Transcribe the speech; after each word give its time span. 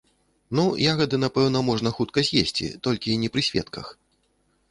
Ну, 0.59 0.63
ягады, 0.93 1.19
напэўна, 1.25 1.61
можна 1.69 1.91
хутка 1.97 2.19
з'есці, 2.29 2.65
толькі 2.87 3.17
не 3.25 3.29
пры 3.35 3.41
сведках. 3.49 3.85